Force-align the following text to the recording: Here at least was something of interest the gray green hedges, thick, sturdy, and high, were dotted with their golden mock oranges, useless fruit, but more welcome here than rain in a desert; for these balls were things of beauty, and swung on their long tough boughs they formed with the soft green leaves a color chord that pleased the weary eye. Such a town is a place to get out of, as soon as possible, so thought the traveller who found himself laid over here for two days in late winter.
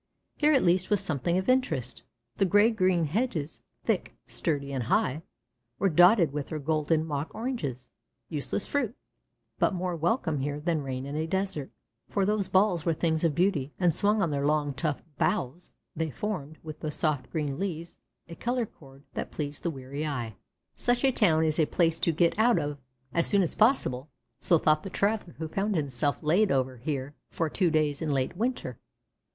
Here 0.35 0.51
at 0.53 0.63
least 0.63 0.89
was 0.89 0.99
something 0.99 1.37
of 1.37 1.47
interest 1.47 2.01
the 2.37 2.45
gray 2.45 2.71
green 2.71 3.05
hedges, 3.05 3.61
thick, 3.83 4.15
sturdy, 4.25 4.73
and 4.73 4.85
high, 4.85 5.21
were 5.77 5.89
dotted 5.89 6.33
with 6.33 6.47
their 6.47 6.57
golden 6.57 7.05
mock 7.05 7.35
oranges, 7.35 7.91
useless 8.27 8.65
fruit, 8.65 8.95
but 9.59 9.75
more 9.75 9.95
welcome 9.95 10.39
here 10.39 10.59
than 10.59 10.81
rain 10.81 11.05
in 11.05 11.15
a 11.15 11.27
desert; 11.27 11.69
for 12.09 12.25
these 12.25 12.47
balls 12.47 12.83
were 12.83 12.95
things 12.95 13.23
of 13.23 13.35
beauty, 13.35 13.73
and 13.79 13.93
swung 13.93 14.23
on 14.23 14.31
their 14.31 14.43
long 14.43 14.73
tough 14.73 15.03
boughs 15.19 15.71
they 15.95 16.09
formed 16.09 16.57
with 16.63 16.79
the 16.79 16.89
soft 16.89 17.29
green 17.29 17.59
leaves 17.59 17.99
a 18.27 18.33
color 18.33 18.65
chord 18.65 19.03
that 19.13 19.29
pleased 19.29 19.61
the 19.61 19.69
weary 19.69 20.03
eye. 20.03 20.33
Such 20.75 21.03
a 21.05 21.11
town 21.11 21.43
is 21.45 21.59
a 21.59 21.67
place 21.67 21.99
to 21.99 22.11
get 22.11 22.39
out 22.39 22.57
of, 22.57 22.79
as 23.13 23.27
soon 23.27 23.43
as 23.43 23.53
possible, 23.53 24.09
so 24.39 24.57
thought 24.57 24.81
the 24.81 24.89
traveller 24.89 25.35
who 25.37 25.47
found 25.47 25.75
himself 25.75 26.17
laid 26.23 26.51
over 26.51 26.77
here 26.77 27.13
for 27.29 27.51
two 27.51 27.69
days 27.69 28.01
in 28.01 28.11
late 28.11 28.35
winter. 28.35 28.79